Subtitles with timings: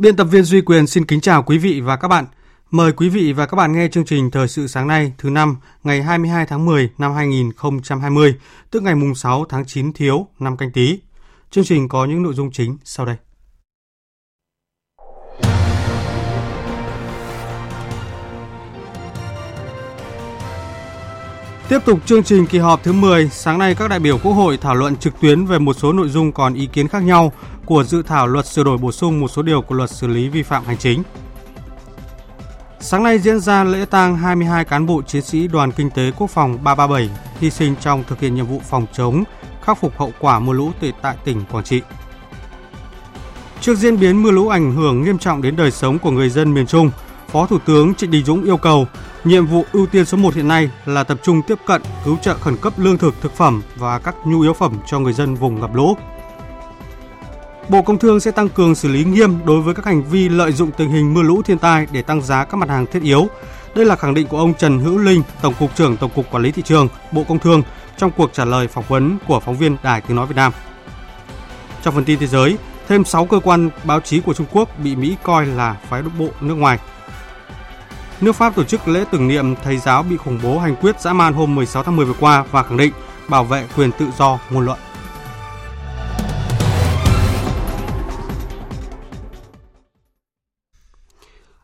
[0.00, 2.26] Biên tập viên Duy Quyền xin kính chào quý vị và các bạn.
[2.70, 5.56] Mời quý vị và các bạn nghe chương trình Thời sự sáng nay thứ năm
[5.84, 8.34] ngày 22 tháng 10 năm 2020,
[8.70, 10.98] tức ngày mùng 6 tháng 9 thiếu năm canh tí.
[11.50, 13.16] Chương trình có những nội dung chính sau đây.
[21.70, 24.56] Tiếp tục chương trình kỳ họp thứ 10, sáng nay các đại biểu Quốc hội
[24.56, 27.32] thảo luận trực tuyến về một số nội dung còn ý kiến khác nhau
[27.64, 30.28] của dự thảo luật sửa đổi bổ sung một số điều của luật xử lý
[30.28, 31.02] vi phạm hành chính.
[32.80, 36.30] Sáng nay diễn ra lễ tang 22 cán bộ chiến sĩ Đoàn Kinh tế Quốc
[36.30, 39.24] phòng 337 hy sinh trong thực hiện nhiệm vụ phòng chống,
[39.62, 40.70] khắc phục hậu quả mưa lũ
[41.02, 41.82] tại tỉnh Quảng Trị.
[43.60, 46.54] Trước diễn biến mưa lũ ảnh hưởng nghiêm trọng đến đời sống của người dân
[46.54, 46.90] miền Trung,
[47.28, 48.86] Phó Thủ tướng Trịnh Đình Dũng yêu cầu
[49.24, 52.34] nhiệm vụ ưu tiên số 1 hiện nay là tập trung tiếp cận, cứu trợ
[52.34, 55.60] khẩn cấp lương thực, thực phẩm và các nhu yếu phẩm cho người dân vùng
[55.60, 55.96] ngập lũ.
[57.68, 60.52] Bộ Công Thương sẽ tăng cường xử lý nghiêm đối với các hành vi lợi
[60.52, 63.28] dụng tình hình mưa lũ thiên tai để tăng giá các mặt hàng thiết yếu.
[63.74, 66.42] Đây là khẳng định của ông Trần Hữu Linh, Tổng cục trưởng Tổng cục Quản
[66.42, 67.62] lý thị trường, Bộ Công Thương
[67.96, 70.52] trong cuộc trả lời phỏng vấn của phóng viên Đài Tiếng nói Việt Nam.
[71.82, 72.56] Trong phần tin thế giới,
[72.88, 76.28] thêm 6 cơ quan báo chí của Trung Quốc bị Mỹ coi là phái bộ
[76.40, 76.78] nước ngoài.
[78.20, 81.12] Nước Pháp tổ chức lễ tưởng niệm thầy giáo bị khủng bố hành quyết dã
[81.12, 82.92] man hôm 16 tháng 10 vừa qua và khẳng định
[83.28, 84.78] bảo vệ quyền tự do ngôn luận.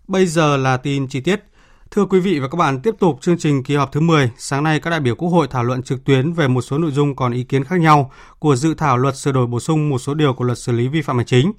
[0.09, 1.45] Bây giờ là tin chi tiết.
[1.91, 4.65] Thưa quý vị và các bạn, tiếp tục chương trình kỳ họp thứ 10, sáng
[4.65, 7.17] nay các đại biểu Quốc hội thảo luận trực tuyến về một số nội dung
[7.17, 10.15] còn ý kiến khác nhau của dự thảo luật sửa đổi bổ sung một số
[10.15, 11.53] điều của luật xử lý vi phạm hành chính.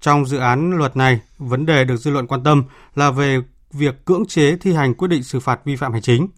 [0.00, 2.64] Trong dự án luật này, vấn đề được dư luận quan tâm
[2.94, 3.38] là về
[3.72, 6.28] việc cưỡng chế thi hành quyết định xử phạt vi phạm hành chính.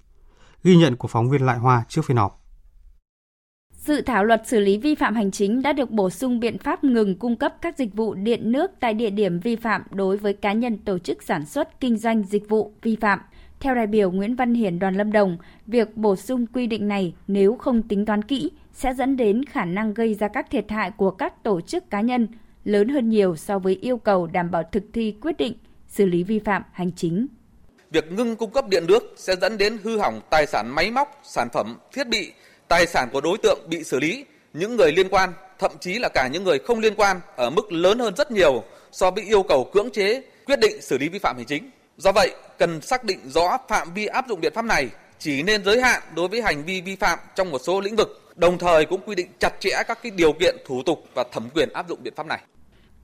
[0.65, 2.41] Ghi nhận của phóng viên Lại Hoa trước phiên họp.
[3.71, 6.85] Dự thảo luật xử lý vi phạm hành chính đã được bổ sung biện pháp
[6.85, 10.33] ngừng cung cấp các dịch vụ điện nước tại địa điểm vi phạm đối với
[10.33, 13.21] cá nhân tổ chức sản xuất kinh doanh dịch vụ vi phạm.
[13.61, 17.15] Theo đại biểu Nguyễn Văn Hiển đoàn Lâm Đồng, việc bổ sung quy định này
[17.29, 20.91] nếu không tính toán kỹ sẽ dẫn đến khả năng gây ra các thiệt hại
[20.91, 22.29] của các tổ chức cá nhân
[22.65, 25.55] lớn hơn nhiều so với yêu cầu đảm bảo thực thi quyết định
[25.95, 27.27] xử lý vi phạm hành chính.
[27.91, 31.21] Việc ngưng cung cấp điện nước sẽ dẫn đến hư hỏng tài sản máy móc,
[31.25, 32.33] sản phẩm, thiết bị
[32.69, 36.09] tài sản của đối tượng bị xử lý, những người liên quan, thậm chí là
[36.15, 38.63] cả những người không liên quan ở mức lớn hơn rất nhiều
[38.93, 41.71] so với yêu cầu cưỡng chế quyết định xử lý vi phạm hành chính.
[41.97, 44.89] Do vậy, cần xác định rõ phạm vi áp dụng biện pháp này
[45.19, 48.33] chỉ nên giới hạn đối với hành vi vi phạm trong một số lĩnh vực,
[48.37, 51.49] đồng thời cũng quy định chặt chẽ các cái điều kiện thủ tục và thẩm
[51.55, 52.41] quyền áp dụng biện pháp này.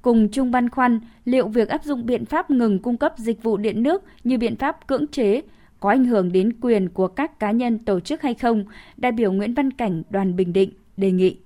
[0.03, 3.57] Cùng chung băn khoăn liệu việc áp dụng biện pháp ngừng cung cấp dịch vụ
[3.57, 5.43] điện nước như biện pháp cưỡng chế
[5.81, 8.65] có ảnh hưởng đến quyền của các cá nhân tổ chức hay không,
[8.97, 11.37] đại biểu Nguyễn Văn Cảnh đoàn Bình Định đề nghị.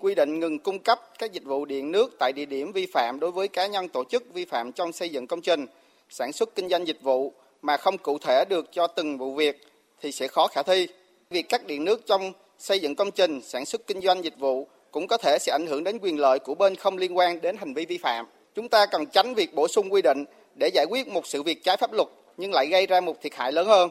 [0.00, 3.20] Quy định ngừng cung cấp các dịch vụ điện nước tại địa điểm vi phạm
[3.20, 5.66] đối với cá nhân tổ chức vi phạm trong xây dựng công trình,
[6.10, 9.60] sản xuất kinh doanh dịch vụ mà không cụ thể được cho từng vụ việc
[10.00, 10.88] thì sẽ khó khả thi.
[11.30, 14.68] Việc cắt điện nước trong xây dựng công trình, sản xuất kinh doanh dịch vụ
[14.90, 17.56] cũng có thể sẽ ảnh hưởng đến quyền lợi của bên không liên quan đến
[17.56, 18.26] hành vi vi phạm.
[18.54, 20.24] Chúng ta cần tránh việc bổ sung quy định
[20.58, 23.34] để giải quyết một sự việc trái pháp luật nhưng lại gây ra một thiệt
[23.34, 23.90] hại lớn hơn.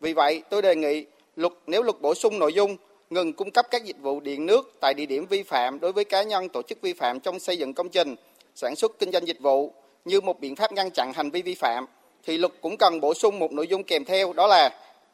[0.00, 1.04] Vì vậy, tôi đề nghị
[1.36, 2.76] luật nếu luật bổ sung nội dung
[3.10, 6.04] ngừng cung cấp các dịch vụ điện nước tại địa điểm vi phạm đối với
[6.04, 8.14] cá nhân tổ chức vi phạm trong xây dựng công trình,
[8.54, 9.72] sản xuất kinh doanh dịch vụ
[10.04, 11.86] như một biện pháp ngăn chặn hành vi vi phạm
[12.24, 14.70] thì luật cũng cần bổ sung một nội dung kèm theo đó là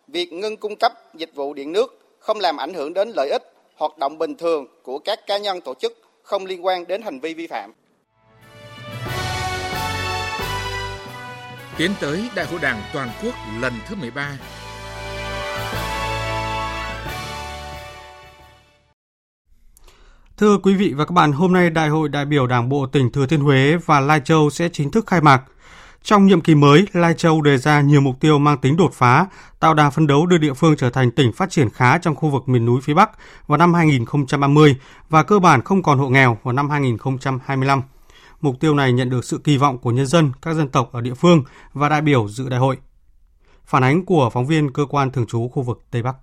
[0.09, 3.43] việc ngưng cung cấp dịch vụ điện nước không làm ảnh hưởng đến lợi ích
[3.79, 5.93] hoạt động bình thường của các cá nhân tổ chức
[6.23, 7.73] không liên quan đến hành vi vi phạm.
[11.79, 14.39] Tiến tới Đại hội Đảng toàn quốc lần thứ 13.
[20.37, 23.11] Thưa quý vị và các bạn, hôm nay Đại hội đại biểu Đảng bộ tỉnh
[23.13, 25.43] Thừa Thiên Huế và Lai Châu sẽ chính thức khai mạc.
[26.09, 29.27] Trong nhiệm kỳ mới, Lai Châu đề ra nhiều mục tiêu mang tính đột phá,
[29.61, 32.31] tạo đà phấn đấu đưa địa phương trở thành tỉnh phát triển khá trong khu
[32.31, 33.11] vực miền núi phía Bắc
[33.47, 34.77] vào năm 2030
[35.09, 37.83] và cơ bản không còn hộ nghèo vào năm 2025.
[38.41, 41.01] Mục tiêu này nhận được sự kỳ vọng của nhân dân, các dân tộc ở
[41.01, 42.77] địa phương và đại biểu dự đại hội.
[43.65, 46.17] Phản ánh của phóng viên cơ quan thường trú khu vực Tây Bắc.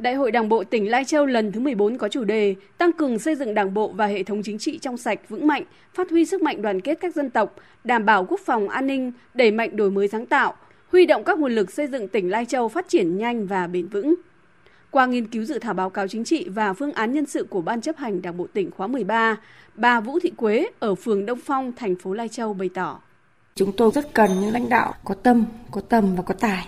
[0.00, 3.18] Đại hội Đảng bộ tỉnh Lai Châu lần thứ 14 có chủ đề tăng cường
[3.18, 5.64] xây dựng Đảng bộ và hệ thống chính trị trong sạch vững mạnh,
[5.94, 9.12] phát huy sức mạnh đoàn kết các dân tộc, đảm bảo quốc phòng an ninh,
[9.34, 10.54] đẩy mạnh đổi mới sáng tạo,
[10.92, 13.86] huy động các nguồn lực xây dựng tỉnh Lai Châu phát triển nhanh và bền
[13.86, 14.14] vững.
[14.90, 17.60] Qua nghiên cứu dự thảo báo cáo chính trị và phương án nhân sự của
[17.60, 19.36] Ban chấp hành Đảng bộ tỉnh khóa 13,
[19.74, 23.00] bà Vũ Thị Quế ở phường Đông Phong, thành phố Lai Châu bày tỏ.
[23.54, 26.66] Chúng tôi rất cần những lãnh đạo có tâm, có tầm và có tài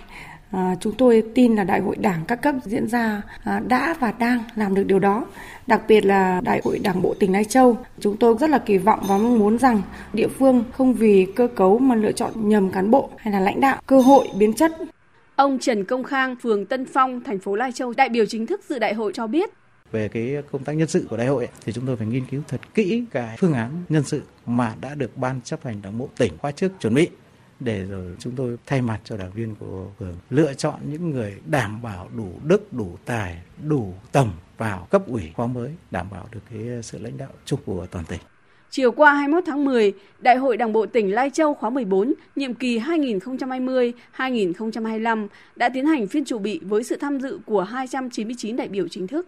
[0.53, 4.11] À, chúng tôi tin là đại hội đảng các cấp diễn ra à, đã và
[4.11, 5.25] đang làm được điều đó.
[5.67, 8.77] Đặc biệt là đại hội đảng bộ tỉnh Lai Châu, chúng tôi rất là kỳ
[8.77, 9.81] vọng và mong muốn rằng
[10.13, 13.59] địa phương không vì cơ cấu mà lựa chọn nhầm cán bộ hay là lãnh
[13.59, 14.71] đạo, cơ hội biến chất.
[15.35, 18.61] Ông Trần Công Khang, phường Tân Phong, thành phố Lai Châu, đại biểu chính thức
[18.69, 19.49] dự đại hội cho biết
[19.91, 22.41] về cái công tác nhân sự của đại hội thì chúng tôi phải nghiên cứu
[22.47, 26.09] thật kỹ cái phương án nhân sự mà đã được ban chấp hành đảng bộ
[26.17, 27.09] tỉnh khóa trước chuẩn bị
[27.63, 31.35] để rồi chúng tôi thay mặt cho đảng viên của phường lựa chọn những người
[31.45, 36.27] đảm bảo đủ đức, đủ tài, đủ tầm vào cấp ủy khóa mới, đảm bảo
[36.31, 38.19] được cái sự lãnh đạo chung của toàn tỉnh.
[38.69, 42.53] Chiều qua 21 tháng 10, Đại hội Đảng bộ tỉnh Lai Châu khóa 14, nhiệm
[42.53, 48.67] kỳ 2020-2025 đã tiến hành phiên chủ bị với sự tham dự của 299 đại
[48.67, 49.27] biểu chính thức.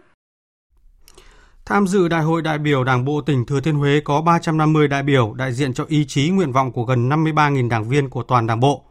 [1.68, 5.02] Tham dự Đại hội đại biểu Đảng bộ tỉnh Thừa Thiên Huế có 350 đại
[5.02, 8.46] biểu đại diện cho ý chí nguyện vọng của gần 53.000 đảng viên của toàn
[8.46, 8.84] Đảng bộ.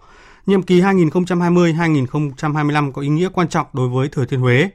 [0.46, 4.70] Nhiệm kỳ 2020-2025 có ý nghĩa quan trọng đối với Thừa Thiên Huế.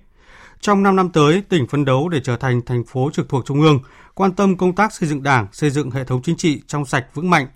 [0.61, 3.61] Trong 5 năm tới, tỉnh phấn đấu để trở thành thành phố trực thuộc Trung
[3.61, 3.81] ương,
[4.14, 7.06] quan tâm công tác xây dựng Đảng, xây dựng hệ thống chính trị trong sạch
[7.14, 7.46] vững mạnh.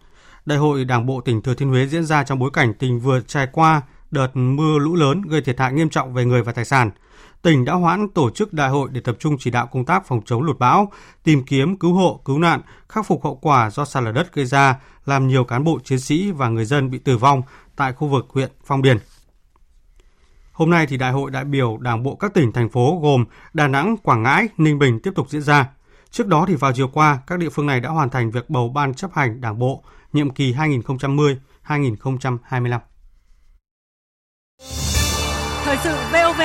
[0.47, 3.21] Đại hội Đảng bộ tỉnh Thừa Thiên Huế diễn ra trong bối cảnh tỉnh vừa
[3.21, 6.65] trải qua đợt mưa lũ lớn gây thiệt hại nghiêm trọng về người và tài
[6.65, 6.91] sản–
[7.45, 10.21] tỉnh đã hoãn tổ chức đại hội để tập trung chỉ đạo công tác phòng
[10.25, 10.93] chống lụt bão,
[11.23, 14.47] tìm kiếm, cứu hộ, cứu nạn, khắc phục hậu quả do sạt lở đất gây
[14.47, 17.43] ra, làm nhiều cán bộ chiến sĩ và người dân bị tử vong
[17.77, 18.99] tại khu vực huyện Phong Điền.
[20.53, 23.25] Hôm nay thì đại hội đại biểu Đảng bộ các tỉnh thành phố gồm
[23.55, 25.69] Đà Nẵng, Quảng Ngãi, Ninh Bình tiếp tục diễn ra.
[26.11, 28.69] Trước đó thì vào chiều qua, các địa phương này đã hoàn thành việc bầu
[28.69, 32.79] ban chấp hành Đảng bộ nhiệm kỳ 2010-2025.
[35.65, 36.41] Thời sự VOV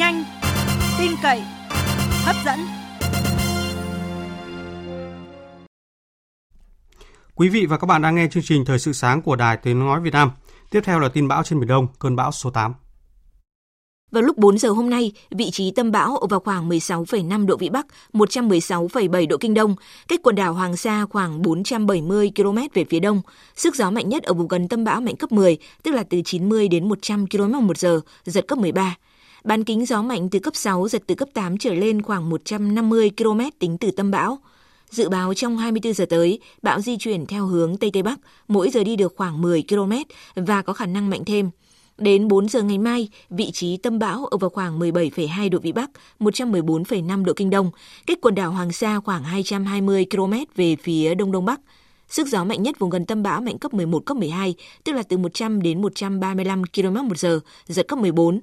[0.00, 0.24] nhanh,
[0.98, 1.42] tin cậy,
[2.24, 2.58] hấp dẫn.
[7.34, 9.78] Quý vị và các bạn đang nghe chương trình Thời sự sáng của Đài Tiếng
[9.78, 10.30] Nói Việt Nam.
[10.70, 12.74] Tiếp theo là tin bão trên Biển Đông, cơn bão số 8.
[14.10, 17.56] Vào lúc 4 giờ hôm nay, vị trí tâm bão ở vào khoảng 16,5 độ
[17.56, 19.76] Vĩ Bắc, 116,7 độ Kinh Đông,
[20.08, 23.22] cách quần đảo Hoàng Sa khoảng 470 km về phía đông.
[23.56, 26.20] Sức gió mạnh nhất ở vùng gần tâm bão mạnh cấp 10, tức là từ
[26.24, 28.96] 90 đến 100 km một giờ, giật cấp 13.
[29.44, 33.10] Bán kính gió mạnh từ cấp 6, giật từ cấp 8 trở lên khoảng 150
[33.16, 34.38] km tính từ tâm bão.
[34.90, 38.70] Dự báo trong 24 giờ tới, bão di chuyển theo hướng Tây Tây Bắc, mỗi
[38.70, 39.92] giờ đi được khoảng 10 km
[40.34, 41.50] và có khả năng mạnh thêm.
[41.98, 45.72] Đến 4 giờ ngày mai, vị trí tâm bão ở vào khoảng 17,2 độ Vĩ
[45.72, 45.90] Bắc,
[46.20, 47.70] 114,5 độ Kinh Đông,
[48.06, 51.60] cách quần đảo Hoàng Sa khoảng 220 km về phía Đông Đông Bắc.
[52.08, 54.54] Sức gió mạnh nhất vùng gần tâm bão mạnh cấp 11, cấp 12,
[54.84, 58.40] tức là từ 100 đến 135 km một giờ, giật cấp 14.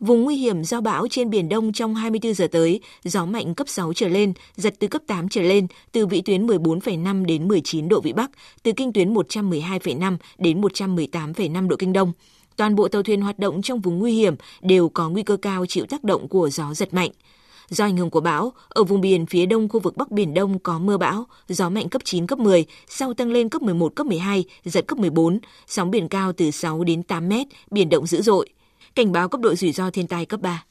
[0.00, 3.68] Vùng nguy hiểm do bão trên Biển Đông trong 24 giờ tới, gió mạnh cấp
[3.68, 7.88] 6 trở lên, giật từ cấp 8 trở lên, từ vị tuyến 14,5 đến 19
[7.88, 8.30] độ Vĩ Bắc,
[8.62, 12.12] từ kinh tuyến 112,5 đến 118,5 độ Kinh Đông.
[12.56, 15.66] Toàn bộ tàu thuyền hoạt động trong vùng nguy hiểm đều có nguy cơ cao
[15.66, 17.10] chịu tác động của gió giật mạnh.
[17.68, 20.58] Do ảnh hưởng của bão, ở vùng biển phía đông khu vực Bắc Biển Đông
[20.58, 24.06] có mưa bão, gió mạnh cấp 9, cấp 10, sau tăng lên cấp 11, cấp
[24.06, 28.22] 12, giật cấp 14, sóng biển cao từ 6 đến 8 mét, biển động dữ
[28.22, 28.48] dội
[28.98, 30.62] cảnh báo cấp độ rủi ro thiên tai cấp 3.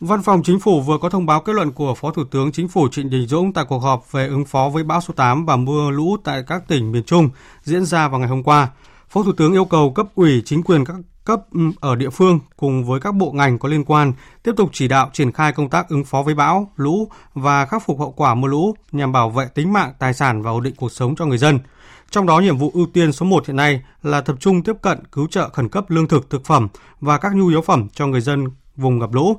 [0.00, 2.68] Văn phòng Chính phủ vừa có thông báo kết luận của Phó Thủ tướng Chính
[2.68, 5.56] phủ Trịnh Đình Dũng tại cuộc họp về ứng phó với bão số 8 và
[5.56, 7.28] mưa lũ tại các tỉnh miền Trung
[7.62, 8.68] diễn ra vào ngày hôm qua.
[9.08, 12.38] Phó Thủ tướng yêu cầu cấp ủy chính quyền các cấp ừ, ở địa phương
[12.56, 15.70] cùng với các bộ ngành có liên quan tiếp tục chỉ đạo triển khai công
[15.70, 19.30] tác ứng phó với bão, lũ và khắc phục hậu quả mưa lũ nhằm bảo
[19.30, 21.58] vệ tính mạng, tài sản và ổn định cuộc sống cho người dân–
[22.14, 24.98] trong đó nhiệm vụ ưu tiên số 1 hiện nay là tập trung tiếp cận
[25.12, 26.68] cứu trợ khẩn cấp lương thực, thực phẩm
[27.00, 29.36] và các nhu yếu phẩm cho người dân vùng ngập lũ.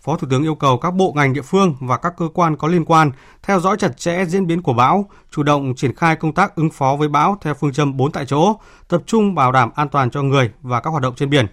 [0.00, 2.68] Phó Thủ tướng yêu cầu các bộ ngành địa phương và các cơ quan có
[2.68, 3.10] liên quan
[3.42, 6.70] theo dõi chặt chẽ diễn biến của bão, chủ động triển khai công tác ứng
[6.70, 8.56] phó với bão theo phương châm 4 tại chỗ,
[8.88, 11.46] tập trung bảo đảm an toàn cho người và các hoạt động trên biển.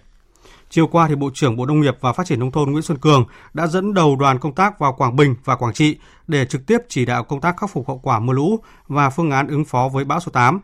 [0.70, 2.98] Chiều qua thì Bộ trưởng Bộ Nông nghiệp và Phát triển nông thôn Nguyễn Xuân
[2.98, 6.66] Cường đã dẫn đầu đoàn công tác vào Quảng Bình và Quảng Trị để trực
[6.66, 8.58] tiếp chỉ đạo công tác khắc phục hậu quả mưa lũ
[8.88, 10.60] và phương án ứng phó với bão số 8.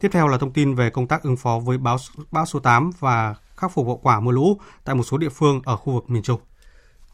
[0.00, 1.96] Tiếp theo là thông tin về công tác ứng phó với bão
[2.30, 5.60] bão số 8 và khắc phục hậu quả mưa lũ tại một số địa phương
[5.64, 6.40] ở khu vực miền Trung.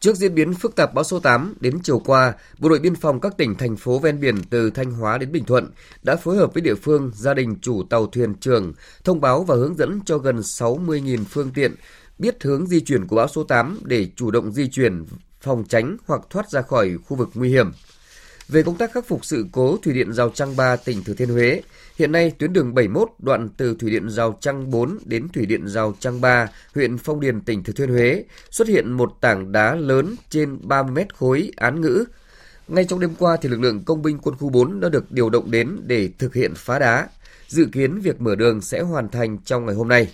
[0.00, 3.20] Trước diễn biến phức tạp bão số 8, đến chiều qua, Bộ đội biên phòng
[3.20, 5.70] các tỉnh thành phố ven biển từ Thanh Hóa đến Bình Thuận
[6.02, 8.72] đã phối hợp với địa phương, gia đình chủ tàu thuyền trưởng
[9.04, 11.74] thông báo và hướng dẫn cho gần 60.000 phương tiện
[12.20, 15.04] biết hướng di chuyển của bão số 8 để chủ động di chuyển,
[15.40, 17.70] phòng tránh hoặc thoát ra khỏi khu vực nguy hiểm.
[18.48, 21.28] Về công tác khắc phục sự cố thủy điện Rào Trăng 3 tỉnh Thừa Thiên
[21.28, 21.62] Huế,
[21.96, 25.68] hiện nay tuyến đường 71 đoạn từ thủy điện Rào Trăng 4 đến thủy điện
[25.68, 29.74] Rào Trăng 3, huyện Phong Điền, tỉnh Thừa Thiên Huế xuất hiện một tảng đá
[29.74, 32.04] lớn trên 30 mét khối án ngữ.
[32.68, 35.30] Ngay trong đêm qua thì lực lượng công binh quân khu 4 đã được điều
[35.30, 37.08] động đến để thực hiện phá đá.
[37.48, 40.08] Dự kiến việc mở đường sẽ hoàn thành trong ngày hôm nay.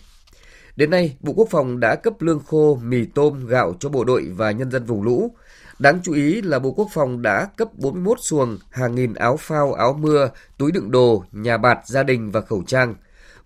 [0.76, 4.28] Đến nay, Bộ Quốc phòng đã cấp lương khô, mì tôm, gạo cho bộ đội
[4.37, 5.30] và nhân dân vùng lũ.
[5.78, 9.73] Đáng chú ý là Bộ Quốc phòng đã cấp 41 xuồng, hàng nghìn áo phao,
[9.73, 12.95] áo mưa, túi đựng đồ, nhà bạt, gia đình và khẩu trang.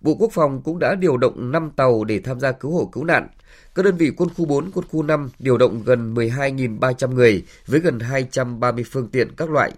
[0.01, 3.03] Bộ Quốc phòng cũng đã điều động 5 tàu để tham gia cứu hộ cứu
[3.03, 3.27] nạn.
[3.75, 7.79] Các đơn vị quân khu 4, quân khu 5 điều động gần 12.300 người với
[7.79, 9.71] gần 230 phương tiện các loại.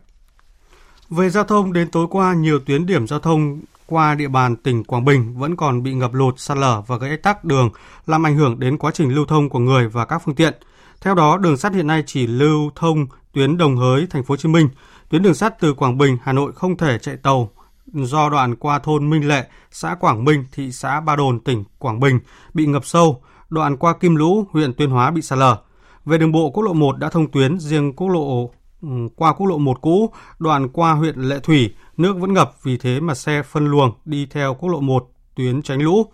[1.16, 4.84] Về giao thông, đến tối qua, nhiều tuyến điểm giao thông qua địa bàn tỉnh
[4.84, 7.70] Quảng Bình vẫn còn bị ngập lụt, sạt lở và gây ách tắc đường,
[8.06, 10.54] làm ảnh hưởng đến quá trình lưu thông của người và các phương tiện.
[11.02, 14.38] Theo đó, đường sắt hiện nay chỉ lưu thông tuyến Đồng Hới, Thành phố Hồ
[14.38, 14.70] Chí Minh.
[15.10, 17.50] Tuyến đường sắt từ Quảng Bình, Hà Nội không thể chạy tàu
[17.94, 22.00] do đoạn qua thôn Minh Lệ, xã Quảng Minh, thị xã Ba Đồn, tỉnh Quảng
[22.00, 22.20] Bình
[22.54, 25.58] bị ngập sâu, đoạn qua Kim Lũ, huyện Tuyên Hóa bị sạt lở.
[26.06, 28.52] Về đường bộ quốc lộ 1 đã thông tuyến riêng quốc lộ
[28.84, 32.78] Ừ, qua quốc lộ 1 cũ, đoạn qua huyện Lệ Thủy, nước vẫn ngập vì
[32.78, 36.06] thế mà xe phân luồng đi theo quốc lộ 1 tuyến tránh lũ.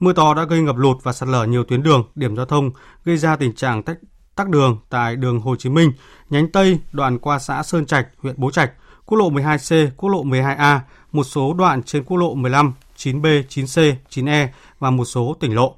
[0.00, 2.70] Mưa to đã gây ngập lụt và sạt lở nhiều tuyến đường, điểm giao thông,
[3.04, 3.98] gây ra tình trạng tắc,
[4.36, 5.92] tắc đường tại đường Hồ Chí Minh,
[6.30, 8.72] nhánh Tây, đoạn qua xã Sơn Trạch, huyện Bố Trạch,
[9.06, 10.80] quốc lộ 12C, quốc lộ 12A,
[11.12, 14.46] một số đoạn trên quốc lộ 15, 9B, 9C, 9E
[14.78, 15.76] và một số tỉnh lộ.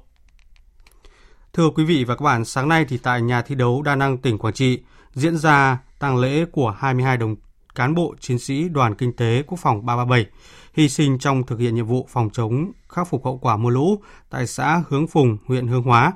[1.53, 4.17] Thưa quý vị và các bạn, sáng nay thì tại nhà thi đấu Đa Năng
[4.17, 4.79] tỉnh Quảng Trị
[5.13, 7.35] diễn ra tang lễ của 22 đồng
[7.75, 10.25] cán bộ chiến sĩ Đoàn Kinh tế Quốc phòng 337
[10.73, 14.01] hy sinh trong thực hiện nhiệm vụ phòng chống khắc phục hậu quả mưa lũ
[14.29, 16.13] tại xã Hướng Phùng, huyện Hương Hóa.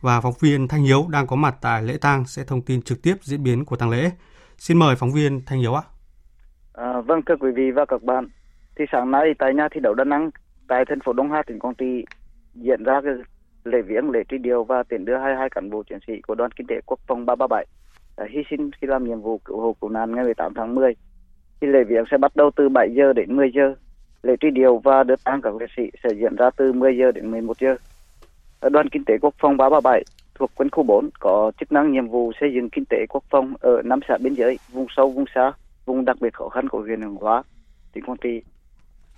[0.00, 3.02] Và phóng viên Thanh Hiếu đang có mặt tại lễ tang sẽ thông tin trực
[3.02, 4.10] tiếp diễn biến của tang lễ.
[4.56, 5.82] Xin mời phóng viên Thanh Hiếu ạ.
[6.72, 8.28] À, vâng thưa quý vị và các bạn,
[8.76, 10.30] thì sáng nay tại nhà thi đấu Đà Nẵng
[10.68, 12.04] tại thành phố Đông Hà tỉnh Quảng Trị
[12.54, 13.12] diễn ra cái
[13.64, 16.50] lễ viếng lễ truy điệu và tiễn đưa 22 cán bộ chiến sĩ của đoàn
[16.52, 17.66] kinh tế quốc phòng 337
[18.16, 20.94] đã hy sinh khi làm nhiệm vụ cứu hộ cứu nạn ngày 18 tháng 10.
[21.60, 23.74] Thì lễ viếng sẽ bắt đầu từ 7 giờ đến 10 giờ.
[24.22, 27.12] Lễ truy điệu và đưa tang các liệt sĩ sẽ diễn ra từ 10 giờ
[27.12, 27.76] đến 11 giờ.
[28.60, 30.04] Ở đoàn kinh tế quốc phòng 337
[30.34, 33.54] thuộc quân khu 4 có chức năng nhiệm vụ xây dựng kinh tế quốc phòng
[33.60, 35.52] ở năm xã biên giới, vùng sâu, vùng xa,
[35.86, 37.42] vùng đặc biệt khó khăn của huyện Hương Hóa,
[37.92, 38.42] tỉnh Quảng Trị.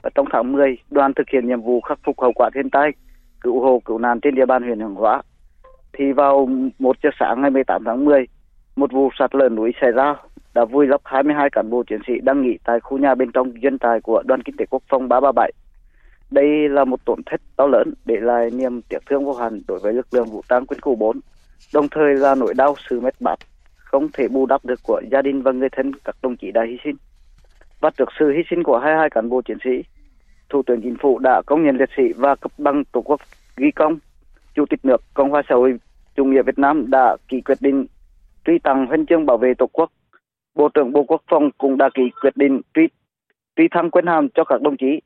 [0.02, 2.90] Và trong tháng 10, đoàn thực hiện nhiệm vụ khắc phục hậu quả thiên tai,
[3.40, 5.22] cứu hộ cứu nạn trên địa bàn huyện Hương Hóa.
[5.92, 6.48] Thì vào
[6.78, 8.26] 1 giờ sáng ngày 18 tháng 10,
[8.76, 10.14] một vụ sạt lở núi xảy ra
[10.54, 13.62] đã vùi lấp 22 cán bộ chiến sĩ đang nghỉ tại khu nhà bên trong
[13.62, 15.52] dân tài của đoàn kinh tế quốc phòng 337.
[16.30, 19.78] Đây là một tổn thất to lớn để lại niềm tiếc thương vô hạn đối
[19.78, 21.20] với lực lượng vũ trang quân khu 4,
[21.74, 23.38] đồng thời là nỗi đau sự mất mát
[23.96, 26.62] không thể bù đắp được của gia đình và người thân các đồng chí đã
[26.68, 26.96] hy sinh.
[27.80, 29.70] Và trước sự hy sinh của 22 cán bộ chiến sĩ,
[30.48, 33.20] Thủ tướng Chính phủ đã công nhận liệt sĩ và cấp bằng Tổ quốc
[33.56, 33.98] ghi công.
[34.54, 35.78] Chủ tịch nước Cộng hòa xã hội
[36.16, 37.86] chủ nghĩa Việt Nam đã ký quyết định
[38.46, 39.90] truy tặng huân chương bảo vệ Tổ quốc.
[40.54, 42.82] Bộ trưởng Bộ Quốc phòng cũng đã ký quyết định truy
[43.56, 45.00] truy thăng quân hàm cho các đồng chí.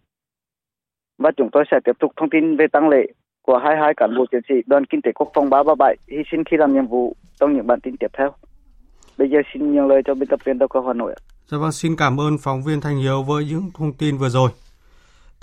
[1.18, 3.06] Và chúng tôi sẽ tiếp tục thông tin về tăng lễ
[3.42, 6.56] của 22 cán bộ chiến sĩ đoàn kinh tế quốc phòng 337 hy sinh khi
[6.56, 8.30] làm nhiệm vụ trong những bản tin tiếp theo.
[9.18, 11.14] Bây giờ xin nhường lời cho biên tập viên Đào Cơ Hà Nội.
[11.46, 14.50] Dạ vâng, xin cảm ơn phóng viên Thanh Hiếu với những thông tin vừa rồi.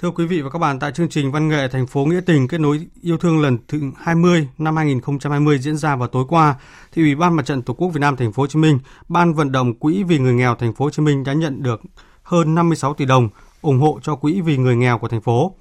[0.01, 2.47] Thưa quý vị và các bạn, tại chương trình Văn nghệ thành phố Nghĩa Tình
[2.47, 6.55] kết nối yêu thương lần thứ 20 năm 2020 diễn ra vào tối qua,
[6.91, 9.33] thì Ủy ban Mặt trận Tổ quốc Việt Nam thành phố Hồ Chí Minh, Ban
[9.33, 11.81] vận động Quỹ vì người nghèo thành phố Hồ Chí Minh đã nhận được
[12.23, 13.29] hơn 56 tỷ đồng
[13.61, 15.55] ủng hộ cho Quỹ vì người nghèo của thành phố.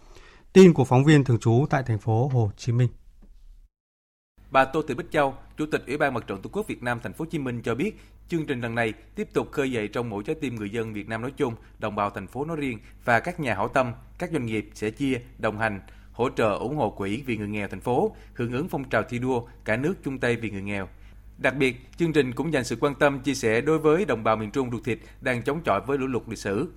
[0.52, 2.88] Tin của phóng viên thường trú tại thành phố Hồ Chí Minh.
[4.56, 7.00] Bà Tô Thị Bích Châu, Chủ tịch Ủy ban Mặt trận Tổ quốc Việt Nam
[7.02, 9.88] thành phố Hồ Chí Minh cho biết, chương trình lần này tiếp tục khơi dậy
[9.88, 12.56] trong mỗi trái tim người dân Việt Nam nói chung, đồng bào thành phố nói
[12.56, 15.80] riêng và các nhà hảo tâm, các doanh nghiệp sẽ chia, đồng hành,
[16.12, 19.18] hỗ trợ ủng hộ quỹ vì người nghèo thành phố, hưởng ứng phong trào thi
[19.18, 20.88] đua cả nước chung tay vì người nghèo.
[21.38, 24.36] Đặc biệt, chương trình cũng dành sự quan tâm chia sẻ đối với đồng bào
[24.36, 26.68] miền Trung ruột thịt đang chống chọi với lũ lụt lịch sử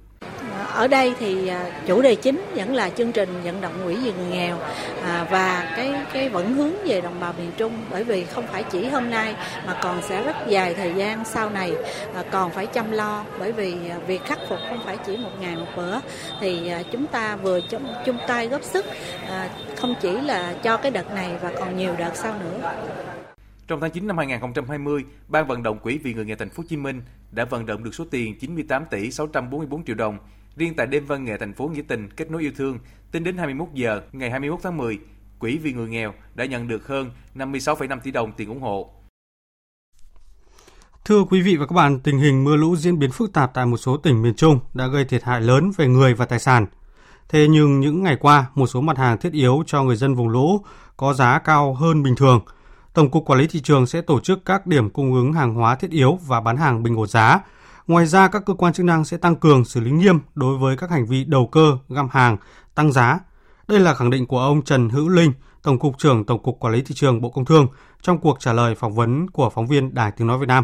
[0.73, 4.11] ở đây thì à, chủ đề chính vẫn là chương trình vận động quỹ vì
[4.13, 4.57] người nghèo
[5.03, 7.73] à, và cái cái vẫn hướng về đồng bào miền Trung.
[7.91, 9.35] Bởi vì không phải chỉ hôm nay
[9.67, 11.73] mà còn sẽ rất dài thời gian sau này
[12.15, 13.25] à, còn phải chăm lo.
[13.39, 13.75] Bởi vì
[14.07, 15.99] việc khắc phục không phải chỉ một ngày một bữa.
[16.41, 17.59] Thì chúng ta vừa
[18.05, 18.85] chung tay góp sức
[19.75, 22.71] không chỉ là cho cái đợt này và còn nhiều đợt sau nữa.
[23.67, 26.67] Trong tháng 9 năm 2020, Ban vận động Quỹ vì người nghèo thành phố Hồ
[26.69, 30.17] Chí Minh đã vận động được số tiền 98 tỷ 644 triệu đồng.
[30.55, 32.79] Riêng tại đêm văn nghệ thành phố Nghĩa Tình kết nối yêu thương,
[33.11, 34.99] tính đến 21 giờ ngày 21 tháng 10,
[35.39, 38.93] Quỹ vì người nghèo đã nhận được hơn 56,5 tỷ đồng tiền ủng hộ.
[41.05, 43.65] Thưa quý vị và các bạn, tình hình mưa lũ diễn biến phức tạp tại
[43.65, 46.65] một số tỉnh miền Trung đã gây thiệt hại lớn về người và tài sản.
[47.29, 50.29] Thế nhưng những ngày qua, một số mặt hàng thiết yếu cho người dân vùng
[50.29, 50.65] lũ
[50.97, 52.41] có giá cao hơn bình thường.
[52.99, 55.75] Tổng cục Quản lý thị trường sẽ tổ chức các điểm cung ứng hàng hóa
[55.75, 57.39] thiết yếu và bán hàng bình ổn giá.
[57.87, 60.77] Ngoài ra, các cơ quan chức năng sẽ tăng cường xử lý nghiêm đối với
[60.77, 62.37] các hành vi đầu cơ, găm hàng,
[62.75, 63.19] tăng giá.
[63.67, 66.73] Đây là khẳng định của ông Trần Hữu Linh, Tổng cục trưởng Tổng cục Quản
[66.73, 67.67] lý thị trường Bộ Công Thương
[68.01, 70.63] trong cuộc trả lời phỏng vấn của phóng viên Đài Tiếng nói Việt Nam.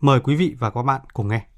[0.00, 1.53] Mời quý vị và các bạn cùng nghe.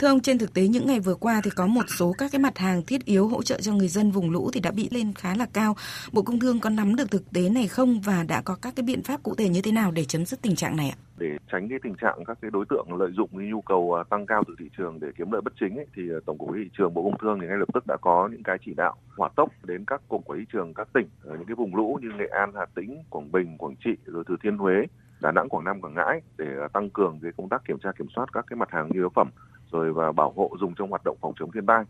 [0.00, 2.38] Thưa ông, trên thực tế những ngày vừa qua thì có một số các cái
[2.38, 5.12] mặt hàng thiết yếu hỗ trợ cho người dân vùng lũ thì đã bị lên
[5.14, 5.74] khá là cao.
[6.12, 8.84] Bộ Công Thương có nắm được thực tế này không và đã có các cái
[8.86, 10.96] biện pháp cụ thể như thế nào để chấm dứt tình trạng này ạ?
[11.18, 14.04] Để tránh cái tình trạng các cái đối tượng lợi dụng cái nhu cầu à,
[14.10, 16.50] tăng cao từ thị trường để kiếm lợi bất chính ấy, thì à, Tổng cục
[16.56, 18.96] thị trường Bộ Công Thương thì ngay lập tức đã có những cái chỉ đạo
[19.16, 21.98] hỏa tốc đến các cục quản lý trường các tỉnh ở những cái vùng lũ
[22.02, 24.74] như Nghệ An, Hà Tĩnh, Quảng Bình, Quảng Trị rồi Thừa Thiên Huế
[25.20, 27.92] Đà Nẵng, Quảng Nam, Quảng Ngãi để à, tăng cường cái công tác kiểm tra
[27.98, 29.30] kiểm soát các cái mặt hàng nhu yếu phẩm
[29.72, 31.84] rồi và bảo hộ dùng trong hoạt động phòng chống thiên tai.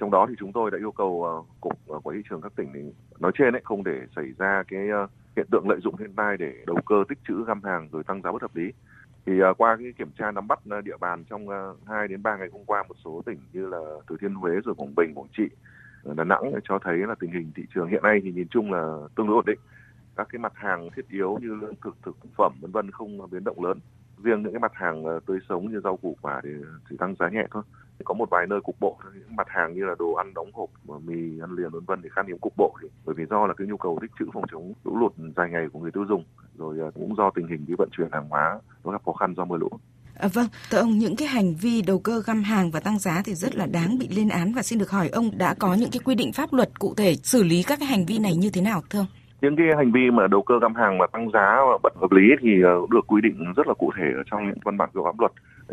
[0.00, 2.52] Trong đó thì chúng tôi đã yêu cầu ờ, cục ờ, quản lý trường các
[2.56, 2.80] tỉnh thì
[3.18, 6.36] nói trên ấy không để xảy ra cái ờ, hiện tượng lợi dụng thiên tai
[6.36, 8.72] để đầu cơ tích trữ găm hàng rồi tăng giá bất hợp lý.
[9.26, 11.48] Thì qua cái kiểm tra nắm bắt địa bàn trong
[11.86, 13.78] 2 đến 3 ngày hôm qua một số tỉnh như là
[14.08, 15.44] Thừa Thiên Huế rồi Quảng Bình, Quảng Trị,
[16.04, 18.98] Đà Nẵng cho thấy là tình hình thị trường hiện nay thì nhìn chung là
[19.16, 19.58] tương đối ổn định.
[20.16, 23.44] Các cái mặt hàng thiết yếu như lương thực, thực phẩm vân vân không biến
[23.44, 23.78] động lớn
[24.24, 26.50] riêng những cái mặt hàng ờ, tươi sống như rau củ quả thì
[26.90, 27.62] chỉ tăng giá nhẹ thôi
[28.04, 30.70] có một vài nơi cục bộ những mặt hàng như là đồ ăn đóng hộp
[30.88, 33.46] ờ, mì ăn liền vân vân thì khan hiếm cục bộ thì bởi vì do
[33.46, 36.04] là cái nhu cầu tích trữ phòng chống lũ lụt dài ngày của người tiêu
[36.08, 36.24] dùng
[36.58, 39.34] rồi ờ, cũng do tình hình cái vận chuyển hàng hóa nó gặp khó khăn
[39.36, 39.68] do mưa lũ
[40.18, 43.22] À, vâng, thưa ông, những cái hành vi đầu cơ găm hàng và tăng giá
[43.24, 45.90] thì rất là đáng bị lên án và xin được hỏi ông đã có những
[45.90, 48.50] cái quy định pháp luật cụ thể xử lý các cái hành vi này như
[48.50, 49.06] thế nào thưa ông?
[49.40, 52.12] Những cái hành vi mà đầu cơ găm hàng mà tăng giá và bất hợp
[52.12, 54.90] lý thì ờ, được quy định rất là cụ thể ở trong những văn bản
[54.94, 55.32] của pháp luật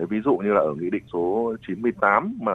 [0.10, 2.52] ví dụ như là ở nghị định số 98 mà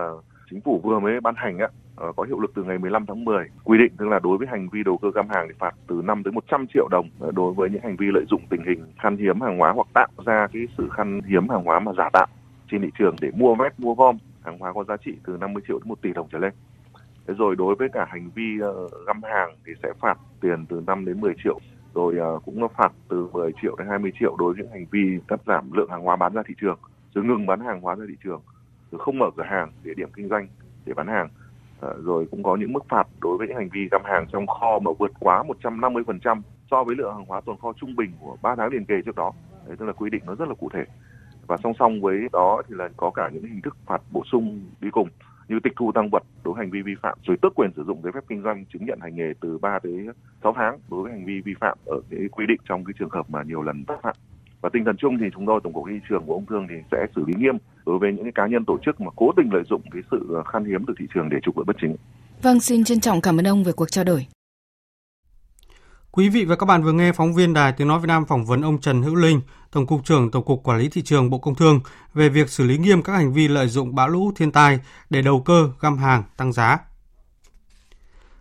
[0.51, 3.25] chính phủ vừa mới ban hành á ờ, có hiệu lực từ ngày 15 tháng
[3.25, 5.75] 10 quy định tức là đối với hành vi đầu cơ găm hàng thì phạt
[5.87, 8.65] từ 5 tới 100 triệu đồng ờ, đối với những hành vi lợi dụng tình
[8.67, 11.93] hình khan hiếm hàng hóa hoặc tạo ra cái sự khan hiếm hàng hóa mà
[11.99, 12.27] giả tạo
[12.71, 15.63] trên thị trường để mua vét, mua gom hàng hóa có giá trị từ 50
[15.69, 16.53] triệu đến 1 tỷ đồng trở lên.
[17.27, 20.83] Thế rồi đối với cả hành vi ờ, găm hàng thì sẽ phạt tiền từ
[20.87, 21.59] 5 đến 10 triệu.
[21.95, 25.19] Rồi cũng cũng phạt từ 10 triệu đến 20 triệu đối với những hành vi
[25.29, 26.79] cắt giảm lượng hàng hóa bán ra thị trường
[27.15, 28.41] rồi ngừng bán hàng hóa ra thị trường.
[28.93, 30.49] Rồi không mở cửa hàng, địa điểm kinh doanh
[30.87, 31.29] để bán hàng.
[31.81, 34.47] Ờ, rồi cũng có những mức phạt đối với những hành vi găm hàng trong
[34.47, 38.37] kho mà vượt quá 150% so với lượng hàng hóa tồn kho trung bình của
[38.43, 39.33] 3 tháng liền kề trước đó.
[39.67, 40.85] Đấy, tức là quy định nó rất là cụ thể.
[41.47, 44.61] Và song song với đó thì là có cả những hình thức phạt bổ sung
[44.81, 45.09] đi cùng
[45.51, 47.85] như tịch thu tăng vật đối với hành vi vi phạm rồi tước quyền sử
[47.85, 49.93] dụng giấy phép kinh doanh chứng nhận hành nghề từ 3 tới
[50.43, 53.11] 6 tháng đối với hành vi vi phạm ở cái quy định trong cái trường
[53.11, 54.17] hợp mà nhiều lần tái phạm
[54.61, 56.75] và tinh thần chung thì chúng tôi tổng cục thị trường của ông thương thì
[56.91, 59.49] sẽ xử lý nghiêm đối với những cái cá nhân tổ chức mà cố tình
[59.53, 61.97] lợi dụng cái sự khan hiếm từ thị trường để trục lợi bất chính.
[62.43, 64.27] Vâng, xin trân trọng cảm ơn ông về cuộc trao đổi.
[66.13, 68.45] Quý vị và các bạn vừa nghe phóng viên Đài Tiếng Nói Việt Nam phỏng
[68.45, 71.39] vấn ông Trần Hữu Linh, Tổng cục trưởng Tổng cục Quản lý Thị trường Bộ
[71.39, 71.81] Công Thương
[72.15, 74.79] về việc xử lý nghiêm các hành vi lợi dụng bão lũ thiên tai
[75.11, 76.79] để đầu cơ, găm hàng, tăng giá.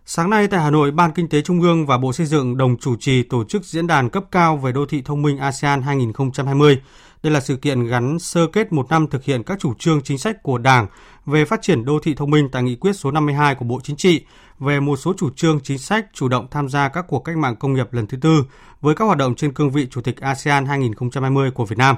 [0.06, 2.76] Sáng nay tại Hà Nội, Ban Kinh tế Trung ương và Bộ Xây dựng đồng
[2.76, 6.80] chủ trì tổ chức diễn đàn cấp cao về đô thị thông minh ASEAN 2020.
[7.22, 10.18] Đây là sự kiện gắn sơ kết một năm thực hiện các chủ trương chính
[10.18, 10.86] sách của Đảng
[11.26, 13.96] về phát triển đô thị thông minh tại nghị quyết số 52 của Bộ Chính
[13.96, 14.24] trị
[14.58, 17.56] về một số chủ trương chính sách chủ động tham gia các cuộc cách mạng
[17.56, 18.44] công nghiệp lần thứ tư
[18.80, 21.96] với các hoạt động trên cương vị Chủ tịch ASEAN 2020 của Việt Nam.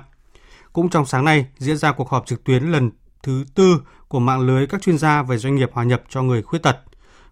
[0.73, 2.91] Cũng trong sáng nay, diễn ra cuộc họp trực tuyến lần
[3.23, 6.43] thứ tư của mạng lưới các chuyên gia về doanh nghiệp hòa nhập cho người
[6.43, 6.77] khuyết tật.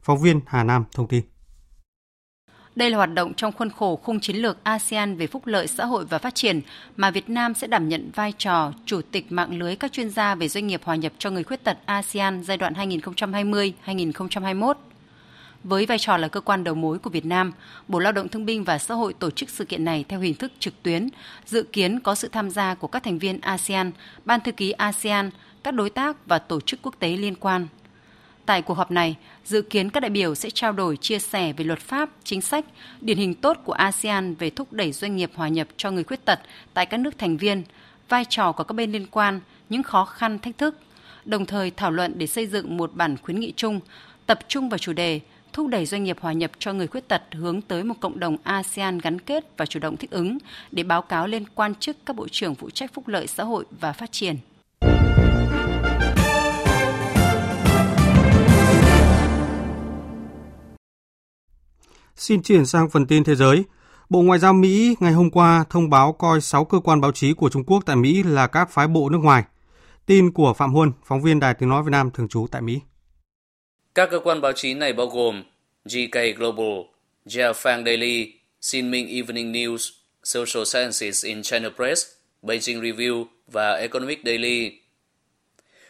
[0.03, 1.23] Phóng viên Hà Nam thông tin.
[2.81, 5.85] Đây là hoạt động trong khuôn khổ khung chiến lược ASEAN về phúc lợi xã
[5.85, 6.61] hội và phát triển
[6.97, 10.35] mà Việt Nam sẽ đảm nhận vai trò chủ tịch mạng lưới các chuyên gia
[10.35, 14.75] về doanh nghiệp hòa nhập cho người khuyết tật ASEAN giai đoạn 2020-2021.
[15.65, 17.53] Với vai trò là cơ quan đầu mối của Việt Nam,
[17.89, 20.35] Bộ Lao động Thương binh và Xã hội tổ chức sự kiện này theo hình
[20.35, 21.09] thức trực tuyến,
[21.47, 23.91] dự kiến có sự tham gia của các thành viên ASEAN,
[24.25, 25.31] Ban thư ký ASEAN,
[25.63, 27.67] các đối tác và tổ chức quốc tế liên quan.
[28.47, 31.65] Tại cuộc họp này, dự kiến các đại biểu sẽ trao đổi chia sẻ về
[31.65, 32.65] luật pháp, chính sách,
[33.01, 36.25] điển hình tốt của ASEAN về thúc đẩy doanh nghiệp hòa nhập cho người khuyết
[36.25, 36.41] tật
[36.75, 37.63] tại các nước thành viên,
[38.09, 40.79] vai trò của các bên liên quan, những khó khăn, thách thức,
[41.25, 43.81] đồng thời thảo luận để xây dựng một bản khuyến nghị chung,
[44.27, 45.21] tập trung vào chủ đề
[45.53, 48.37] thúc đẩy doanh nghiệp hòa nhập cho người khuyết tật hướng tới một cộng đồng
[48.43, 50.39] ASEAN gắn kết và chủ động thích ứng
[50.71, 53.65] để báo cáo lên quan chức các bộ trưởng phụ trách phúc lợi xã hội
[53.81, 54.37] và phát triển.
[62.21, 63.65] Xin chuyển sang phần tin thế giới.
[64.09, 67.33] Bộ Ngoại giao Mỹ ngày hôm qua thông báo coi 6 cơ quan báo chí
[67.33, 69.43] của Trung Quốc tại Mỹ là các phái bộ nước ngoài.
[70.07, 72.81] Tin của Phạm Huân, phóng viên Đài Tiếng Nói Việt Nam thường trú tại Mỹ.
[73.95, 75.43] Các cơ quan báo chí này bao gồm
[75.85, 76.81] GK Global,
[77.27, 79.91] Jiafang Daily, Xinming Evening News,
[80.25, 82.07] Social Sciences in China Press,
[82.43, 84.81] Beijing Review và Economic Daily.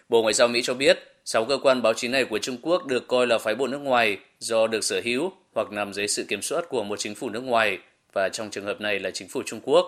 [0.09, 2.87] Bộ Ngoại giao Mỹ cho biết, 6 cơ quan báo chí này của Trung Quốc
[2.87, 6.25] được coi là phái bộ nước ngoài do được sở hữu hoặc nằm dưới sự
[6.29, 7.79] kiểm soát của một chính phủ nước ngoài
[8.13, 9.87] và trong trường hợp này là chính phủ Trung Quốc.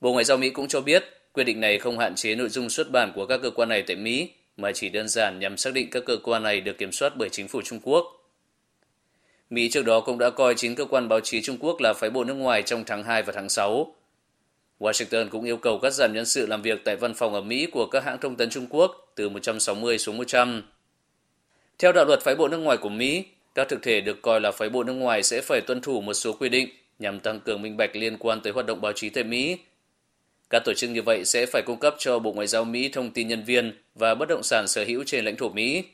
[0.00, 2.70] Bộ Ngoại giao Mỹ cũng cho biết, quyết định này không hạn chế nội dung
[2.70, 5.74] xuất bản của các cơ quan này tại Mỹ, mà chỉ đơn giản nhằm xác
[5.74, 8.18] định các cơ quan này được kiểm soát bởi chính phủ Trung Quốc.
[9.50, 12.10] Mỹ trước đó cũng đã coi chính cơ quan báo chí Trung Quốc là phái
[12.10, 13.94] bộ nước ngoài trong tháng 2 và tháng 6.
[14.78, 17.66] Washington cũng yêu cầu cắt giảm nhân sự làm việc tại văn phòng ở Mỹ
[17.72, 20.62] của các hãng thông tấn Trung Quốc từ 160 xuống 100.
[21.78, 23.24] Theo đạo luật phái bộ nước ngoài của Mỹ,
[23.58, 26.14] các thực thể được coi là phái bộ nước ngoài sẽ phải tuân thủ một
[26.14, 26.68] số quy định
[26.98, 29.58] nhằm tăng cường minh bạch liên quan tới hoạt động báo chí tại Mỹ.
[30.50, 33.10] Các tổ chức như vậy sẽ phải cung cấp cho Bộ Ngoại giao Mỹ thông
[33.10, 35.84] tin nhân viên và bất động sản sở hữu trên lãnh thổ Mỹ.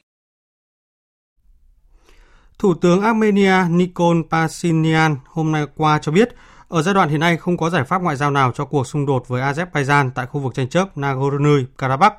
[2.59, 6.29] Thủ tướng Armenia Nikol Pashinyan hôm nay qua cho biết,
[6.69, 9.07] ở giai đoạn hiện nay không có giải pháp ngoại giao nào cho cuộc xung
[9.07, 12.15] đột với Azerbaijan tại khu vực tranh chấp Nagorno-Karabakh.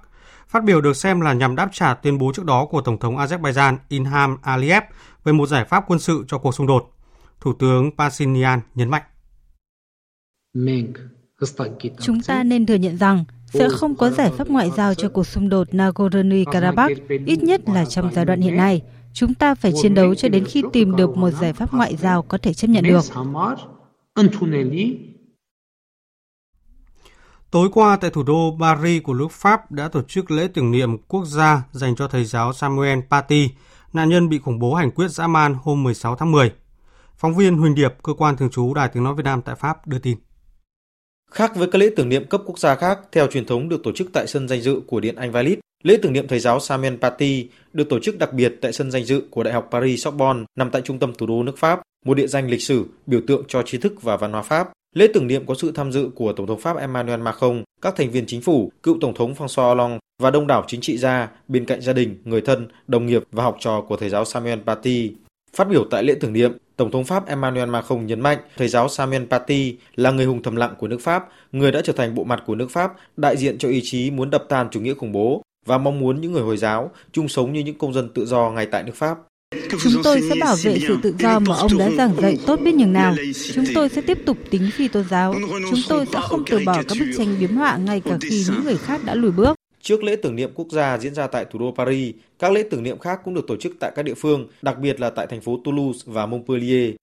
[0.55, 3.17] Phát biểu được xem là nhằm đáp trả tuyên bố trước đó của Tổng thống
[3.17, 4.83] Azerbaijan Ilham Aliyev
[5.23, 6.91] về một giải pháp quân sự cho cuộc xung đột.
[7.41, 9.01] Thủ tướng Pashinyan nhấn mạnh.
[11.99, 15.27] Chúng ta nên thừa nhận rằng sẽ không có giải pháp ngoại giao cho cuộc
[15.27, 18.81] xung đột Nagorno-Karabakh, ít nhất là trong giai đoạn hiện nay.
[19.13, 22.21] Chúng ta phải chiến đấu cho đến khi tìm được một giải pháp ngoại giao
[22.21, 23.03] có thể chấp nhận được.
[27.55, 30.97] Tối qua tại thủ đô Paris của nước Pháp đã tổ chức lễ tưởng niệm
[30.97, 33.49] quốc gia dành cho thầy giáo Samuel Paty,
[33.93, 36.51] nạn nhân bị khủng bố hành quyết dã man hôm 16 tháng 10.
[37.17, 39.87] Phóng viên Huỳnh Điệp, cơ quan thường trú Đài Tiếng Nói Việt Nam tại Pháp
[39.87, 40.17] đưa tin.
[41.31, 43.91] Khác với các lễ tưởng niệm cấp quốc gia khác, theo truyền thống được tổ
[43.91, 46.95] chức tại sân danh dự của Điện Anh Invalides, lễ tưởng niệm thầy giáo Samuel
[47.01, 50.43] Paty được tổ chức đặc biệt tại sân danh dự của Đại học Paris Sorbonne
[50.57, 53.43] nằm tại trung tâm thủ đô nước Pháp, một địa danh lịch sử, biểu tượng
[53.47, 54.69] cho trí thức và văn hóa Pháp.
[54.95, 58.11] Lễ tưởng niệm có sự tham dự của Tổng thống Pháp Emmanuel Macron, các thành
[58.11, 61.65] viên chính phủ, cựu Tổng thống François Hollande và đông đảo chính trị gia bên
[61.65, 65.11] cạnh gia đình, người thân, đồng nghiệp và học trò của thầy giáo Samuel Paty.
[65.55, 68.89] Phát biểu tại lễ tưởng niệm, Tổng thống Pháp Emmanuel Macron nhấn mạnh thầy giáo
[68.89, 72.23] Samuel Paty là người hùng thầm lặng của nước Pháp, người đã trở thành bộ
[72.23, 75.11] mặt của nước Pháp, đại diện cho ý chí muốn đập tan chủ nghĩa khủng
[75.11, 78.25] bố và mong muốn những người Hồi giáo chung sống như những công dân tự
[78.25, 79.17] do ngay tại nước Pháp.
[79.83, 82.75] Chúng tôi sẽ bảo vệ sự tự do mà ông đã giảng dạy tốt biết
[82.75, 83.15] nhường nào.
[83.53, 85.35] Chúng tôi sẽ tiếp tục tính phi tôn giáo.
[85.69, 88.63] Chúng tôi sẽ không từ bỏ các bức tranh biếm họa ngay cả khi những
[88.63, 89.55] người khác đã lùi bước.
[89.81, 92.83] Trước lễ tưởng niệm quốc gia diễn ra tại thủ đô Paris, các lễ tưởng
[92.83, 95.41] niệm khác cũng được tổ chức tại các địa phương, đặc biệt là tại thành
[95.41, 96.95] phố Toulouse và Montpellier.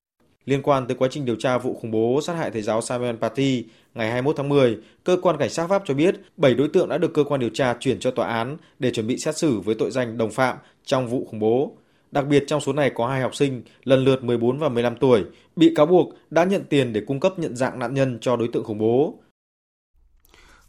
[0.47, 3.17] Liên quan tới quá trình điều tra vụ khủng bố sát hại thầy giáo Samuel
[3.17, 6.89] Paty, ngày 21 tháng 10, cơ quan cảnh sát Pháp cho biết 7 đối tượng
[6.89, 9.61] đã được cơ quan điều tra chuyển cho tòa án để chuẩn bị xét xử
[9.61, 11.77] với tội danh đồng phạm trong vụ khủng bố.
[12.13, 15.25] Đặc biệt trong số này có hai học sinh, lần lượt 14 và 15 tuổi,
[15.57, 18.49] bị cáo buộc đã nhận tiền để cung cấp nhận dạng nạn nhân cho đối
[18.53, 19.19] tượng khủng bố.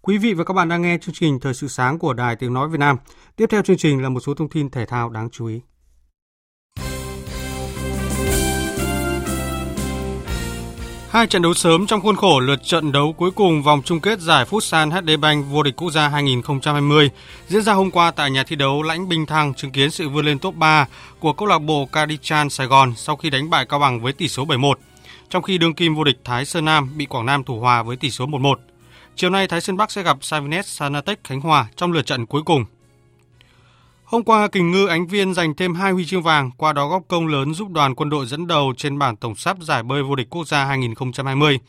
[0.02, 2.54] Quý vị và các bạn đang nghe chương trình Thời sự sáng của Đài Tiếng
[2.54, 2.98] Nói Việt Nam.
[3.36, 5.62] Tiếp theo chương trình là một số thông tin thể thao đáng chú ý.
[11.14, 14.20] Hai trận đấu sớm trong khuôn khổ lượt trận đấu cuối cùng vòng chung kết
[14.20, 17.10] giải Futsal HD Bank vô địch quốc gia 2020
[17.48, 20.26] diễn ra hôm qua tại nhà thi đấu Lãnh Bình Thăng chứng kiến sự vươn
[20.26, 20.88] lên top 3
[21.20, 24.28] của câu lạc bộ Cadichan Sài Gòn sau khi đánh bại Cao Bằng với tỷ
[24.28, 24.74] số 7-1,
[25.30, 27.98] trong khi đương kim vô địch Thái Sơn Nam bị Quảng Nam thủ hòa với
[27.98, 28.56] tỷ số 1-1.
[29.16, 32.42] Chiều nay Thái Sơn Bắc sẽ gặp Savines Sanatech Khánh Hòa trong lượt trận cuối
[32.46, 32.66] cùng.
[34.14, 37.04] Hôm qua, Kình Ngư Ánh Viên giành thêm 2 huy chương vàng, qua đó góp
[37.08, 40.16] công lớn giúp đoàn quân đội dẫn đầu trên bảng tổng sắp giải bơi vô
[40.16, 41.60] địch quốc gia 2020.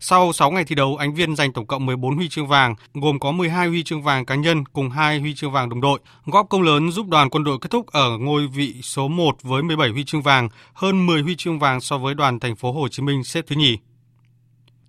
[0.00, 3.18] Sau 6 ngày thi đấu, Ánh Viên giành tổng cộng 14 huy chương vàng, gồm
[3.18, 6.00] có 12 huy chương vàng cá nhân cùng 2 huy chương vàng đồng đội.
[6.26, 9.62] Góp công lớn giúp đoàn quân đội kết thúc ở ngôi vị số 1 với
[9.62, 12.88] 17 huy chương vàng, hơn 10 huy chương vàng so với đoàn thành phố Hồ
[12.88, 13.78] Chí Minh xếp thứ nhì.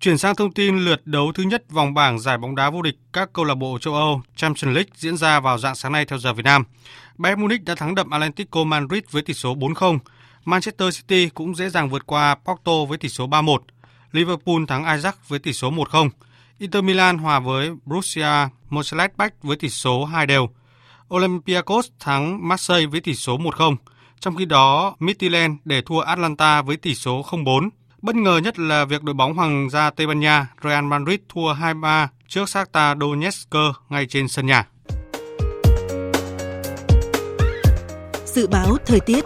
[0.00, 2.96] Chuyển sang thông tin lượt đấu thứ nhất vòng bảng giải bóng đá vô địch
[3.12, 6.18] các câu lạc bộ châu Âu Champions League diễn ra vào dạng sáng nay theo
[6.18, 6.64] giờ Việt Nam.
[7.16, 9.98] Bayern Munich đã thắng đậm Atlético Madrid với tỷ số 4-0.
[10.44, 13.58] Manchester City cũng dễ dàng vượt qua Porto với tỷ số 3-1.
[14.12, 16.10] Liverpool thắng Ajax với tỷ số 1-0.
[16.58, 20.48] Inter Milan hòa với Borussia Mönchengladbach với tỷ số 2 đều.
[21.14, 23.76] Olympiacos thắng Marseille với tỷ số 1-0.
[24.20, 27.68] Trong khi đó, Midtjylland để thua Atlanta với tỷ số 0-4.
[28.02, 31.54] Bất ngờ nhất là việc đội bóng Hoàng gia Tây Ban Nha Real Madrid thua
[31.54, 33.54] 2-3 trước Shakhtar Donetsk
[33.88, 34.68] ngay trên sân nhà.
[38.26, 39.24] Dự báo thời tiết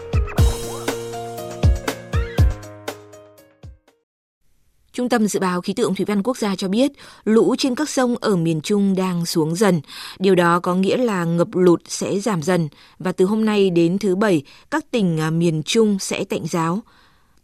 [4.93, 6.93] Trung tâm Dự báo Khí tượng Thủy văn Quốc gia cho biết,
[7.25, 9.81] lũ trên các sông ở miền Trung đang xuống dần.
[10.19, 13.99] Điều đó có nghĩa là ngập lụt sẽ giảm dần và từ hôm nay đến
[13.99, 16.83] thứ Bảy, các tỉnh à, miền Trung sẽ tạnh giáo.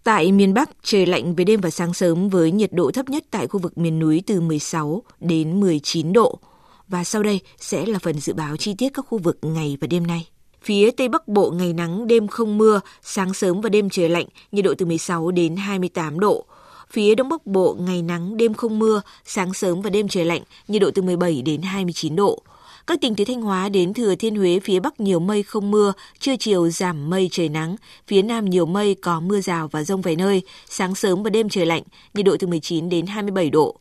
[0.09, 3.25] Tại miền Bắc, trời lạnh về đêm và sáng sớm với nhiệt độ thấp nhất
[3.31, 6.39] tại khu vực miền núi từ 16 đến 19 độ.
[6.89, 9.87] Và sau đây sẽ là phần dự báo chi tiết các khu vực ngày và
[9.87, 10.29] đêm nay.
[10.63, 14.27] Phía Tây Bắc Bộ ngày nắng, đêm không mưa, sáng sớm và đêm trời lạnh,
[14.53, 16.45] nhiệt độ từ 16 đến 28 độ.
[16.91, 20.43] Phía Đông Bắc Bộ ngày nắng, đêm không mưa, sáng sớm và đêm trời lạnh,
[20.69, 22.43] nhiệt độ từ 17 đến 29 độ.
[22.89, 25.93] Các tỉnh từ Thanh Hóa đến Thừa Thiên Huế phía Bắc nhiều mây không mưa,
[26.19, 30.03] trưa chiều giảm mây trời nắng, phía Nam nhiều mây có mưa rào và rông
[30.03, 31.83] vài nơi, sáng sớm và đêm trời lạnh,
[32.15, 33.77] nhiệt độ từ 19 đến 27 độ.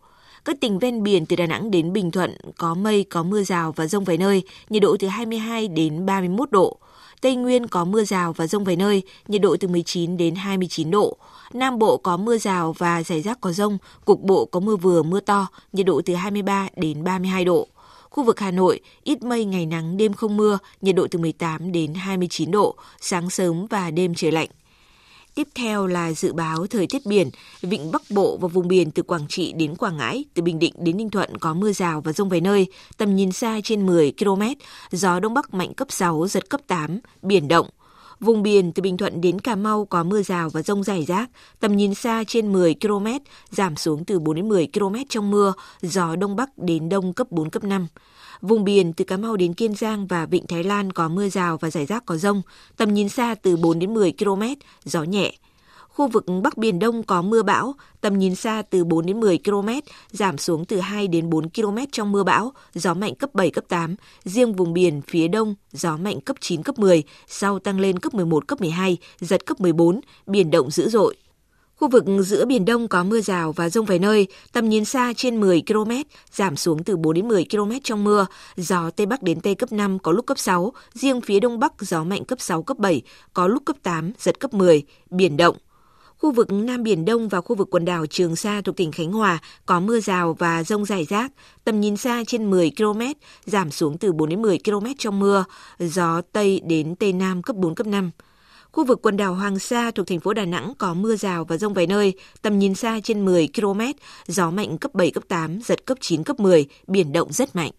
[0.45, 3.71] Các tỉnh ven biển từ Đà Nẵng đến Bình Thuận có mây có mưa rào
[3.71, 6.77] và rông vài nơi, nhiệt độ từ 22 đến 31 độ.
[7.21, 10.91] Tây Nguyên có mưa rào và rông vài nơi, nhiệt độ từ 19 đến 29
[10.91, 11.17] độ.
[11.53, 15.03] Nam Bộ có mưa rào và rải rác có rông, cục bộ có mưa vừa
[15.03, 17.67] mưa to, nhiệt độ từ 23 đến 32 độ.
[18.17, 21.71] Khu vực Hà Nội, ít mây ngày nắng đêm không mưa, nhiệt độ từ 18
[21.71, 24.49] đến 29 độ, sáng sớm và đêm trời lạnh.
[25.35, 27.29] Tiếp theo là dự báo thời tiết biển,
[27.61, 30.73] vịnh Bắc Bộ và vùng biển từ Quảng Trị đến Quảng Ngãi, từ Bình Định
[30.77, 34.13] đến Ninh Thuận có mưa rào và rông vài nơi, tầm nhìn xa trên 10
[34.19, 34.41] km,
[34.91, 37.67] gió Đông Bắc mạnh cấp 6, giật cấp 8, biển động.
[38.19, 41.29] Vùng biển từ Bình Thuận đến Cà Mau có mưa rào và rông rải rác,
[41.59, 43.07] tầm nhìn xa trên 10 km,
[43.49, 47.27] giảm xuống từ 4 đến 10 km trong mưa, gió Đông Bắc đến Đông cấp
[47.31, 47.87] 4, cấp 5.
[48.41, 51.57] Vùng biển từ Cà Mau đến Kiên Giang và Vịnh Thái Lan có mưa rào
[51.57, 52.41] và rải rác có rông,
[52.77, 54.43] tầm nhìn xa từ 4 đến 10 km,
[54.83, 55.33] gió nhẹ.
[55.97, 59.39] Khu vực Bắc Biển Đông có mưa bão, tầm nhìn xa từ 4 đến 10
[59.45, 59.69] km,
[60.11, 63.63] giảm xuống từ 2 đến 4 km trong mưa bão, gió mạnh cấp 7, cấp
[63.67, 63.95] 8.
[64.23, 68.13] Riêng vùng biển phía đông, gió mạnh cấp 9, cấp 10, sau tăng lên cấp
[68.13, 71.15] 11, cấp 12, giật cấp 14, biển động dữ dội.
[71.75, 75.13] Khu vực giữa Biển Đông có mưa rào và rông vài nơi, tầm nhìn xa
[75.15, 75.91] trên 10 km,
[76.31, 79.71] giảm xuống từ 4 đến 10 km trong mưa, gió Tây Bắc đến Tây cấp
[79.71, 83.01] 5 có lúc cấp 6, riêng phía Đông Bắc gió mạnh cấp 6, cấp 7,
[83.33, 85.57] có lúc cấp 8, giật cấp 10, biển động.
[86.17, 89.11] Khu vực Nam Biển Đông và khu vực quần đảo Trường Sa thuộc tỉnh Khánh
[89.11, 91.31] Hòa có mưa rào và rông rải rác,
[91.63, 93.01] tầm nhìn xa trên 10 km,
[93.45, 95.45] giảm xuống từ 4 đến 10 km trong mưa,
[95.79, 98.11] gió Tây đến Tây Nam cấp 4, cấp 5.
[98.71, 101.57] Khu vực quần đảo Hoàng Sa thuộc thành phố Đà Nẵng có mưa rào và
[101.57, 103.81] rông vài nơi, tầm nhìn xa trên 10 km,
[104.27, 107.71] gió mạnh cấp 7, cấp 8, giật cấp 9, cấp 10, biển động rất mạnh.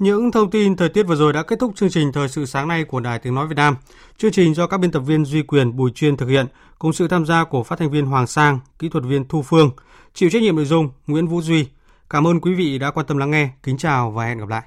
[0.00, 2.68] Những thông tin thời tiết vừa rồi đã kết thúc chương trình Thời sự sáng
[2.68, 3.76] nay của Đài Tiếng Nói Việt Nam.
[4.18, 6.46] Chương trình do các biên tập viên Duy Quyền, Bùi Chuyên thực hiện,
[6.78, 9.70] cùng sự tham gia của phát thanh viên Hoàng Sang, kỹ thuật viên Thu Phương,
[10.14, 11.66] chịu trách nhiệm nội dung Nguyễn Vũ Duy.
[12.10, 13.50] Cảm ơn quý vị đã quan tâm lắng nghe.
[13.62, 14.62] Kính chào và hẹn gặp lại.